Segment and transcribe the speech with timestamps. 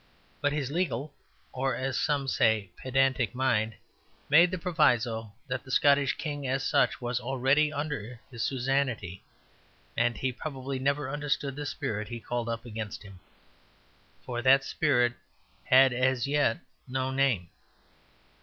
[0.41, 1.13] But his legal,
[1.51, 3.75] or, as some would say, pedantic mind
[4.29, 9.21] made the proviso that the Scottish king as such was already under his suzerainty,
[9.95, 13.19] and he probably never understood the spirit he called up against him;
[14.25, 15.13] for that spirit
[15.65, 16.57] had as yet
[16.87, 17.49] no name.